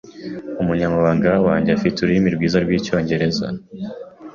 Umunyamabanga 0.61 1.31
wanjye 1.47 1.69
afite 1.77 1.97
ururimi 1.99 2.29
rwiza 2.35 2.57
rwicyongereza. 2.63 3.47